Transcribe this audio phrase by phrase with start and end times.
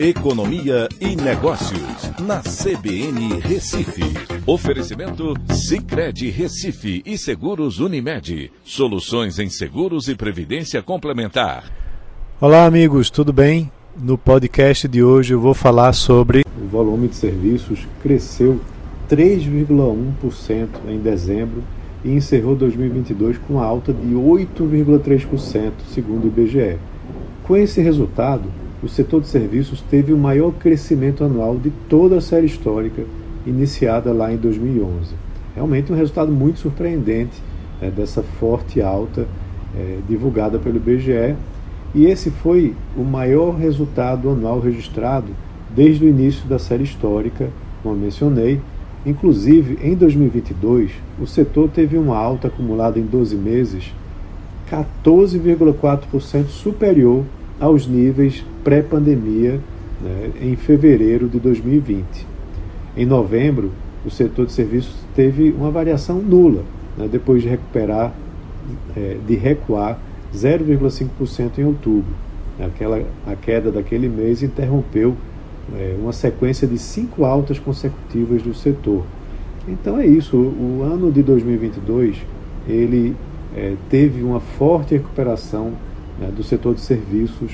[0.00, 4.04] Economia e Negócios, na CBN Recife.
[4.46, 8.52] Oferecimento Cicred Recife e Seguros Unimed.
[8.62, 11.64] Soluções em seguros e previdência complementar.
[12.40, 13.72] Olá, amigos, tudo bem?
[14.00, 16.44] No podcast de hoje eu vou falar sobre.
[16.56, 18.60] O volume de serviços cresceu
[19.10, 21.64] 3,1% em dezembro
[22.04, 26.78] e encerrou 2022 com alta de 8,3%, segundo o IBGE.
[27.42, 28.44] Com esse resultado,
[28.82, 33.02] o setor de serviços teve o maior crescimento anual de toda a série histórica
[33.46, 35.14] iniciada lá em 2011.
[35.54, 37.42] Realmente um resultado muito surpreendente
[37.80, 39.26] né, dessa forte alta
[39.76, 41.34] é, divulgada pelo IBGE
[41.94, 45.28] e esse foi o maior resultado anual registrado
[45.74, 47.48] desde o início da série histórica,
[47.82, 48.60] como mencionei.
[49.06, 53.92] Inclusive, em 2022, o setor teve uma alta acumulada em 12 meses
[54.70, 57.24] 14,4% superior
[57.60, 59.60] aos níveis pré-pandemia
[60.00, 62.26] né, em fevereiro de 2020.
[62.96, 63.72] Em novembro,
[64.04, 66.64] o setor de serviços teve uma variação nula,
[66.96, 68.12] né, depois de recuperar,
[68.96, 69.98] é, de recuar
[70.34, 72.12] 0,5% em outubro.
[72.60, 75.14] Aquela, a queda daquele mês interrompeu
[75.76, 79.04] é, uma sequência de cinco altas consecutivas do setor.
[79.66, 82.16] Então é isso, o, ano de 2022
[82.66, 83.14] ele
[83.54, 85.72] é, teve uma forte recuperação
[86.18, 87.52] né, do setor de serviços,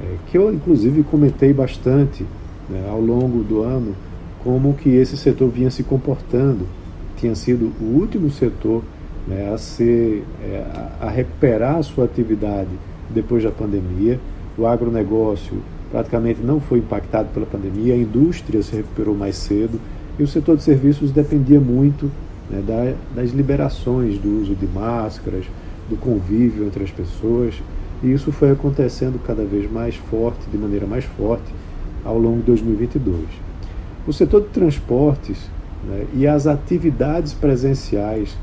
[0.00, 2.24] é, que eu inclusive comentei bastante
[2.68, 3.94] né, ao longo do ano
[4.42, 6.66] como que esse setor vinha se comportando.
[7.16, 8.82] Tinha sido o último setor
[9.26, 10.64] né, a, ser, é,
[11.00, 12.70] a recuperar a sua atividade
[13.10, 14.20] depois da pandemia.
[14.56, 15.56] O agronegócio
[15.90, 19.80] praticamente não foi impactado pela pandemia, a indústria se recuperou mais cedo
[20.18, 22.10] e o setor de serviços dependia muito
[22.50, 25.44] né, da, das liberações do uso de máscaras,
[25.88, 27.54] do convívio entre as pessoas
[28.02, 31.54] e isso foi acontecendo cada vez mais forte, de maneira mais forte,
[32.04, 33.20] ao longo de 2022.
[34.06, 35.50] O setor de transportes
[35.86, 38.36] né, e as atividades presenciais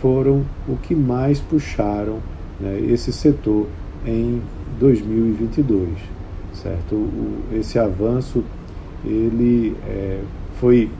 [0.00, 2.18] foram o que mais puxaram
[2.60, 3.66] né, esse setor
[4.06, 4.40] em
[4.78, 5.88] 2022,
[6.52, 6.94] certo?
[6.94, 8.44] O, esse avanço
[9.04, 10.20] ele é,
[10.60, 10.90] foi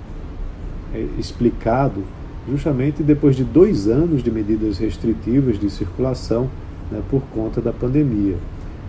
[0.94, 2.02] é, explicado
[2.48, 6.48] justamente depois de dois anos de medidas restritivas de circulação
[6.91, 8.36] né, por conta da pandemia.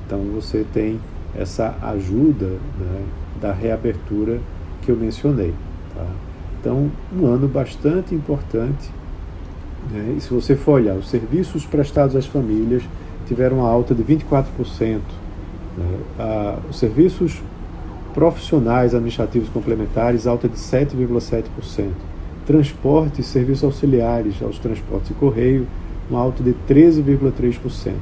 [0.05, 0.99] Então você tem
[1.35, 2.47] essa ajuda
[2.79, 3.03] né,
[3.41, 4.39] da reabertura
[4.81, 5.53] que eu mencionei.
[5.93, 6.05] Tá?
[6.59, 8.89] Então, um ano bastante importante.
[9.91, 10.15] Né?
[10.17, 12.83] E se você for olhar, os serviços prestados às famílias
[13.27, 14.99] tiveram uma alta de 24%.
[15.77, 16.57] Né?
[16.69, 17.41] Os serviços
[18.13, 21.91] profissionais administrativos complementares, alta de 7,7%.
[22.45, 25.67] Transporte e serviços auxiliares aos transportes e correio,
[26.09, 27.93] uma alta de 13,3%.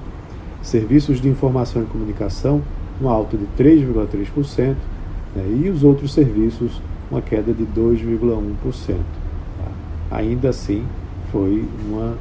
[0.62, 2.62] Serviços de informação e comunicação,
[3.00, 4.76] uma alta de 3,3%.
[5.36, 8.96] Né, e os outros serviços, uma queda de 2,1%.
[8.96, 10.18] Tá?
[10.18, 10.84] Ainda assim,
[11.32, 12.16] foi uma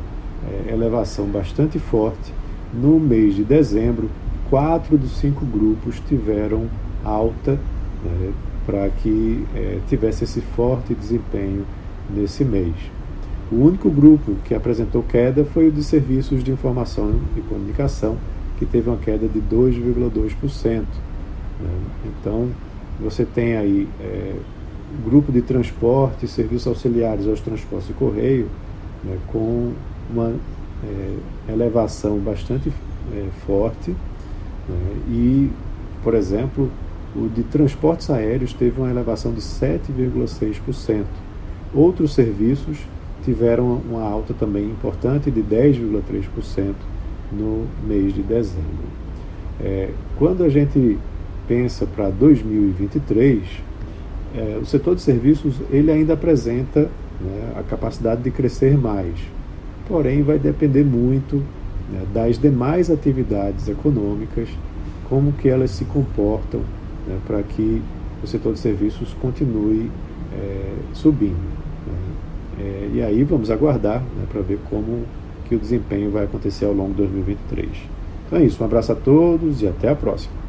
[0.48, 2.32] é, elevação bastante forte.
[2.72, 4.10] No mês de dezembro,
[4.50, 6.68] quatro dos cinco grupos tiveram
[7.04, 7.58] alta
[8.04, 8.32] né,
[8.66, 11.64] para que é, tivesse esse forte desempenho
[12.10, 12.74] nesse mês.
[13.54, 18.16] O único grupo que apresentou queda foi o de serviços de informação e comunicação,
[18.58, 20.64] que teve uma queda de 2,2%.
[20.70, 20.84] Né?
[22.04, 22.48] Então,
[22.98, 24.34] você tem aí é,
[25.04, 28.48] grupo de transporte, serviços auxiliares aos transportes e correio,
[29.04, 29.72] né, com
[30.10, 30.34] uma
[30.82, 32.72] é, elevação bastante
[33.12, 33.92] é, forte.
[34.68, 35.50] Né, e,
[36.02, 36.68] por exemplo,
[37.14, 41.04] o de transportes aéreos teve uma elevação de 7,6%.
[41.72, 42.78] Outros serviços
[43.24, 46.74] tiveram uma alta também importante de 10,3%
[47.32, 48.84] no mês de dezembro.
[49.60, 50.98] É, quando a gente
[51.48, 53.42] pensa para 2023,
[54.36, 56.90] é, o setor de serviços ele ainda apresenta
[57.20, 59.14] né, a capacidade de crescer mais,
[59.88, 61.36] porém vai depender muito
[61.90, 64.48] né, das demais atividades econômicas,
[65.08, 66.60] como que elas se comportam
[67.06, 67.80] né, para que
[68.22, 69.90] o setor de serviços continue
[70.32, 71.63] é, subindo.
[72.58, 75.02] É, e aí vamos aguardar né, para ver como
[75.48, 77.68] que o desempenho vai acontecer ao longo de 2023.
[78.26, 80.43] Então é isso, um abraço a todos e até a próxima.